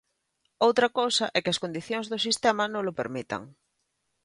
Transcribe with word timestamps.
Outra 0.67 0.87
cousa 0.99 1.25
é 1.37 1.39
que 1.43 1.51
as 1.53 1.61
condicións 1.63 2.07
do 2.11 2.23
sistema 2.25 2.63
nolo 2.73 2.97
permitan. 2.99 3.41